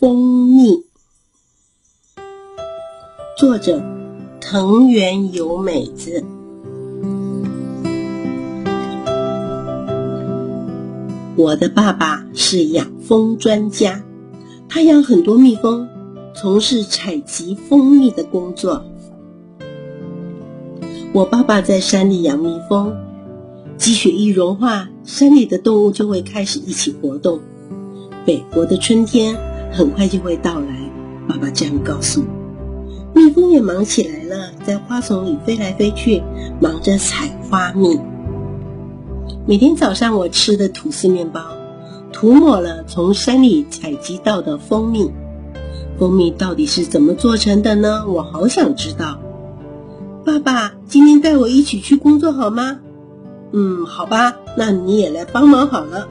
[0.00, 0.82] 蜂蜜，
[3.36, 3.82] 作者
[4.40, 6.24] 藤原由美子。
[11.36, 14.02] 我的爸爸是养蜂专家，
[14.70, 15.86] 他养很多蜜蜂，
[16.34, 18.82] 从事采集蜂蜜的工作。
[21.12, 22.96] 我爸爸在山里养蜜蜂，
[23.76, 27.40] 积雪一融化，山里的动物就会开始一起活动。
[28.24, 29.36] 北国的春天
[29.72, 30.90] 很快就会到来，
[31.28, 32.26] 爸爸这样告诉我。
[33.14, 36.22] 蜜蜂也忙起来了，在花丛里飞来飞去，
[36.60, 37.98] 忙着采花蜜。
[39.46, 41.40] 每天早上我吃的吐司面包，
[42.12, 45.10] 涂抹了从山里采集到的蜂蜜。
[45.98, 48.04] 蜂蜜到底是怎么做成的呢？
[48.08, 49.18] 我好想知道。
[50.24, 52.78] 爸爸，今天带我一起去工作好吗？
[53.52, 56.08] 嗯，好吧，那你也来帮忙好了。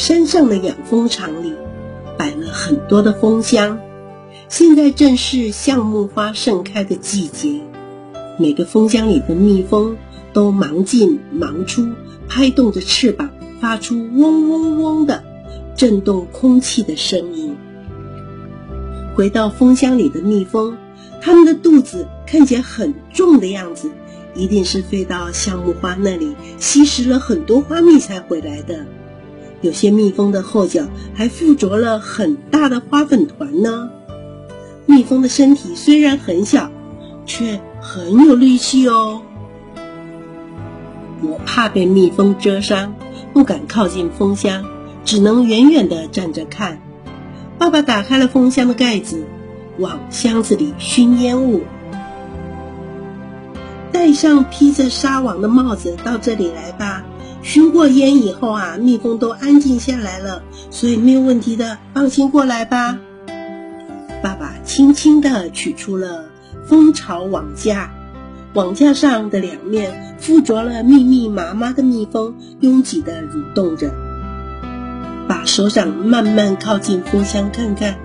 [0.00, 1.52] 山上的养蜂场里
[2.16, 3.78] 摆了很多的蜂箱，
[4.48, 7.60] 现在正是橡木花盛开的季节。
[8.38, 9.98] 每个蜂箱里的蜜蜂
[10.32, 11.86] 都忙进忙出，
[12.26, 13.28] 拍动着翅膀，
[13.60, 15.22] 发出嗡嗡嗡的
[15.76, 17.54] 震动空气的声音。
[19.14, 20.78] 回到蜂箱里的蜜蜂，
[21.20, 23.90] 它们的肚子看起来很重的样子，
[24.34, 28.86] 一定是飞到橡木花那里吸食了很多花蜜才回来的。
[29.60, 33.90] 有些蜜蜂的后脚还附着了很大的花粉团呢。
[34.86, 36.70] 蜜蜂的身体虽然很小，
[37.26, 39.22] 却很有力气哦。
[41.22, 42.94] 我怕被蜜蜂蛰伤，
[43.32, 44.64] 不敢靠近蜂箱，
[45.04, 46.80] 只能远远地站着看。
[47.58, 49.26] 爸爸打开了蜂箱的盖子，
[49.78, 51.60] 往箱子里熏烟雾。
[53.92, 57.04] 戴上披着纱网的帽子，到这里来吧。
[57.42, 62.98] 熏过烟以后啊，蜜蜂都安静下来了，所以没有问题的，放心过来吧。
[64.22, 66.26] 爸爸轻轻地取出了
[66.66, 67.90] 蜂巢网架，
[68.52, 73.90] 网架上的两面附着了密密麻麻的蜜蜂，拥挤地蠕动着。
[75.26, 77.96] 把手掌慢慢靠近蜂箱看看，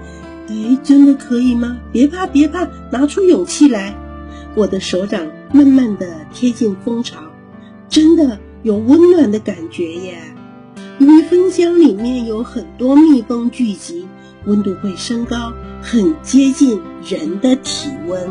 [0.48, 1.78] 哎，真的可以吗？
[1.92, 3.96] 别怕，别怕，拿出勇气来。
[4.56, 7.20] 我的手掌慢慢地贴近蜂巢，
[7.90, 8.40] 真的。
[8.66, 10.18] 有温暖的感觉耶，
[10.98, 14.08] 因为蜂箱里面有很多蜜蜂聚集，
[14.46, 15.54] 温度会升高，
[15.84, 18.28] 很接近人的体温。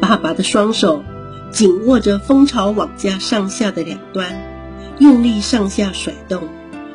[0.00, 1.02] 爸爸的双手
[1.50, 4.34] 紧握着蜂巢网架上下的两端，
[4.98, 6.44] 用力上下甩动，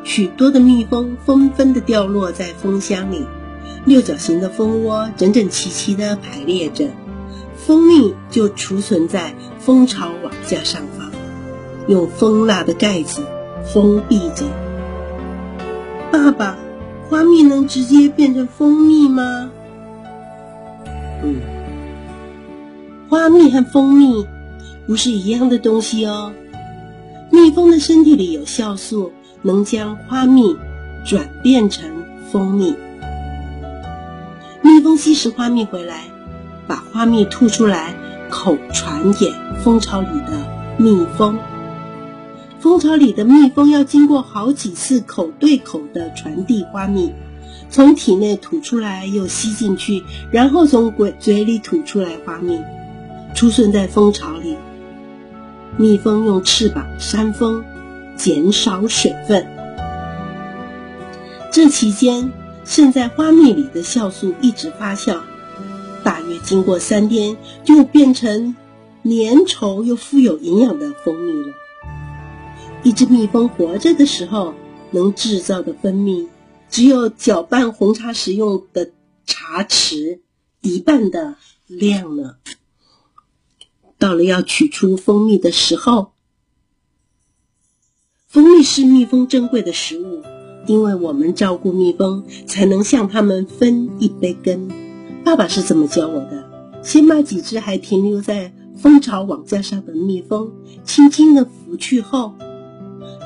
[0.04, 3.28] 许多的蜜蜂纷纷的掉落在蜂箱里，
[3.86, 6.88] 六角形的蜂窝整整齐齐的排列着，
[7.56, 11.05] 蜂蜜就储存在蜂巢网架上方。
[11.88, 13.24] 用蜂蜡的盖子
[13.74, 14.46] 封闭着。
[16.12, 16.58] 爸爸，
[17.10, 19.52] 花蜜能直接变成蜂蜜吗？
[21.24, 21.42] 嗯，
[23.10, 24.26] 花蜜和蜂蜜
[24.88, 26.34] 不是一样的东西哦。
[27.32, 30.56] 蜜蜂的身体里有酵素，能将花蜜
[31.06, 32.76] 转变成蜂蜜。
[34.62, 36.06] 蜜蜂吸食花蜜回来，
[36.68, 37.94] 把花蜜吐出来，
[38.30, 40.48] 口传给蜂巢里的
[40.78, 41.38] 蜜蜂。
[42.66, 47.12] 蜂巢里的蜜蜂要经过好几次口对口的传递花蜜，
[47.70, 52.60] 从体内吐出来又吸进去，然后从嘴嘴里吐出来花蜜，
[53.36, 54.58] 储存在蜂巢里。
[55.78, 57.64] 蜜蜂用翅膀扇风，
[58.16, 59.46] 减少水分。
[61.52, 62.32] 这期间，
[62.64, 65.20] 渗在花蜜里的酵素一直发酵，
[66.04, 68.56] 大约经过三天，就变成
[69.04, 71.54] 粘稠又富有营养的蜂蜜了。
[72.86, 74.54] 一只蜜蜂活着的时候
[74.92, 76.28] 能制造的蜂蜜，
[76.70, 78.92] 只有搅拌红茶时用的
[79.26, 80.20] 茶匙
[80.62, 81.36] 一半的
[81.66, 82.36] 量呢。
[83.98, 86.12] 到了要取出蜂蜜的时候，
[88.28, 90.22] 蜂蜜是蜜蜂珍贵的食物，
[90.68, 94.70] 因为我们照顾蜜蜂，才能向它们分一杯羹。
[95.24, 96.84] 爸爸是怎么教我的？
[96.84, 102.36] 先把几只还停留在蜂巢网架上的蜜蜂轻轻地拂去后。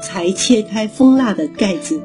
[0.01, 2.01] 才切开蜂蜡的盖子，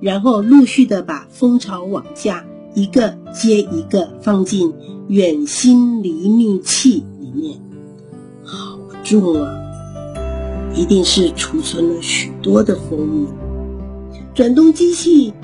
[0.00, 2.44] 然后陆续的把蜂巢网架
[2.74, 4.72] 一个接一个放进
[5.08, 7.60] 远心离蜜器里面。
[8.44, 9.54] 好重啊！
[10.74, 13.26] 一定是储存了许多的蜂蜜。
[14.34, 15.34] 转动机器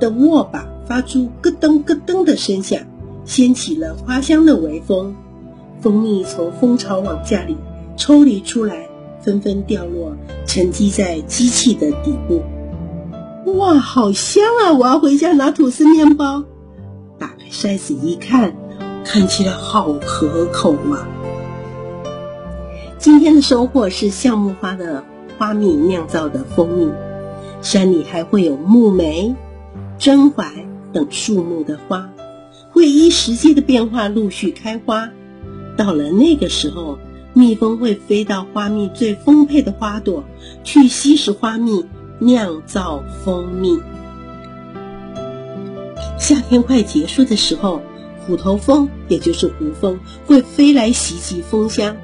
[0.00, 2.80] 的握把发出咯噔咯噔的声响，
[3.24, 5.14] 掀起了花香的微风。
[5.80, 7.56] 蜂蜜从蜂巢网架里
[7.96, 8.88] 抽离出来。
[9.24, 10.14] 纷纷掉落，
[10.46, 12.42] 沉积在机器的底部。
[13.56, 14.72] 哇，好香啊！
[14.72, 16.44] 我要回家拿吐司面包。
[17.18, 18.54] 打开筛子一看，
[19.04, 21.08] 看起来好可口啊！
[22.98, 25.04] 今天的收获是橡木花的
[25.38, 26.88] 花蜜酿造的蜂蜜。
[27.62, 29.34] 山里还会有木梅、
[29.98, 32.10] 真槐等树木的花，
[32.72, 35.08] 会依时节的变化陆续开花。
[35.76, 36.98] 到了那个时候，
[37.34, 40.24] 蜜蜂会飞到花蜜最丰沛的花朵，
[40.62, 41.84] 去吸食花蜜，
[42.20, 43.80] 酿造蜂蜜。
[46.18, 47.82] 夏天快结束的时候，
[48.24, 51.96] 虎头蜂也就是胡蜂会飞来袭击蜂箱。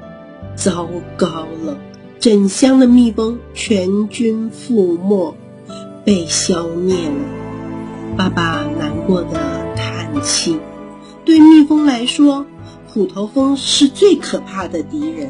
[0.53, 1.77] 糟糕了，
[2.19, 5.33] 整箱的蜜蜂全军覆没，
[6.03, 7.15] 被消灭了。
[8.17, 9.39] 爸爸难过的
[9.77, 10.59] 叹气。
[11.23, 12.45] 对蜜蜂来说，
[12.93, 15.29] 虎头蜂是最可怕的敌人。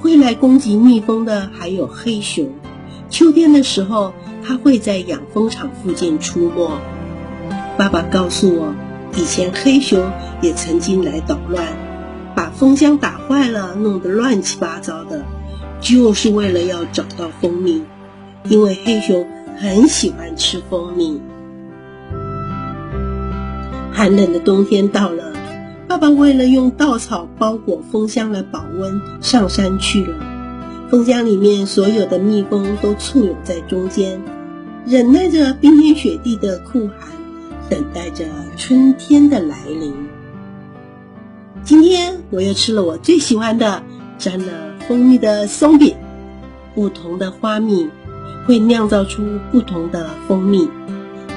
[0.00, 2.48] 会来攻击蜜蜂的还有黑熊。
[3.10, 6.70] 秋天的时候，它会在养蜂场附近出没。
[7.76, 8.74] 爸爸告诉我，
[9.14, 10.10] 以前黑熊
[10.40, 11.66] 也曾经来捣乱，
[12.34, 15.26] 把蜂箱打坏了，弄得乱七八糟的，
[15.82, 17.82] 就是为了要找到蜂蜜。
[18.44, 19.26] 因为黑熊
[19.58, 21.20] 很喜欢吃蜂蜜。
[23.92, 25.27] 寒冷的冬天到了。
[25.98, 30.14] 爸爸为了用稻草包裹蜂箱来保温，上山去了。
[30.88, 34.22] 蜂箱里面所有的蜜蜂都簇拥在中间，
[34.86, 37.08] 忍耐着冰天雪地的酷寒，
[37.68, 39.92] 等待着春天的来临。
[41.64, 43.82] 今天我又吃了我最喜欢的
[44.18, 44.52] 沾了
[44.86, 45.96] 蜂蜜的松饼。
[46.76, 47.88] 不同的花蜜
[48.46, 50.68] 会酿造出不同的蜂蜜，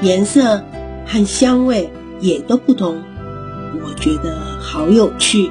[0.04, 0.62] 颜色
[1.08, 3.02] 和香味也都不同。
[3.84, 5.50] 我觉得好有趣。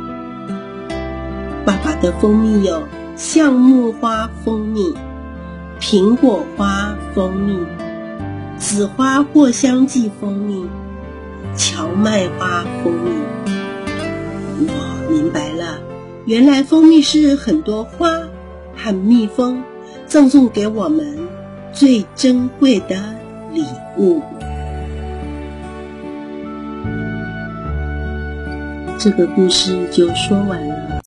[1.64, 2.82] 爸爸的蜂蜜有
[3.16, 4.94] 橡木花蜂蜜、
[5.80, 7.58] 苹果花蜂蜜、
[8.58, 10.66] 紫花藿香剂蜂蜜、
[11.54, 13.10] 荞麦花蜂蜜。
[14.66, 15.78] 我明白了，
[16.24, 18.20] 原来蜂蜜是很多花
[18.76, 19.62] 和蜜蜂
[20.06, 21.18] 赠送给我们
[21.72, 22.96] 最珍贵的
[23.52, 23.64] 礼
[23.96, 24.22] 物。
[29.02, 30.79] 这个故事就说完了。